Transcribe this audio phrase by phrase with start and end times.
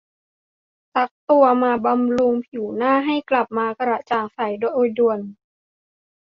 [0.93, 5.19] สักตัวมาบำรุงผิวหน้าให้กลับมากระจ่างใสโดยด่วน